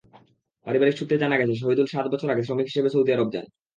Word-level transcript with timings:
পারিবারিক 0.67 0.95
সূত্রে 0.97 1.21
জানা 1.23 1.35
গেছে, 1.39 1.53
শহিদুল 1.55 1.87
সাত 1.89 2.05
বছর 2.13 2.31
আগে 2.33 2.43
শ্রমিক 2.43 2.67
হিসেবে 2.69 2.89
সৌদি 2.89 3.11
আরব 3.13 3.27
যান। 3.33 3.45